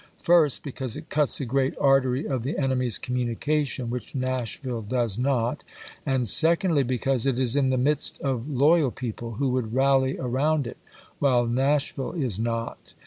[0.23, 5.63] First, because it cuts a great artery of the enemy's communication, which Nashville does not;
[6.07, 10.65] and secondly, because it is in the midst of loyal people, who would rally around
[10.65, 10.77] it,
[11.19, 12.95] while Nashville is not.